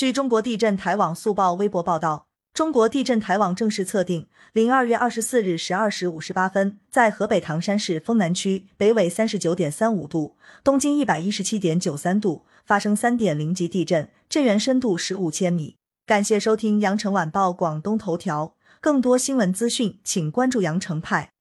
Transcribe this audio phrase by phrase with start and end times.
[0.00, 15.76] 据中国地震台网速报微博报道中国地震台网正式测定零二月二十四日十二时五十八分在河北唐山市丰南区北纬三十九点三五度东经一百一十七点九三度发生三点零级地震震源深度十五千米。
[16.06, 21.32] 感谢收听羊城晚报广东头条更多新闻资讯请关注羊城派。